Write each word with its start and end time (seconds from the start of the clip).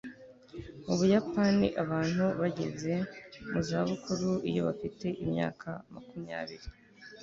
mu 0.85 0.93
buyapani 0.99 1.67
abantu 1.83 2.25
bageze 2.39 2.93
mu 3.49 3.59
za 3.67 3.79
bukuru 3.89 4.29
iyo 4.49 4.61
bafite 4.67 5.07
imyaka 5.23 5.69
makumyabiri 5.93 6.67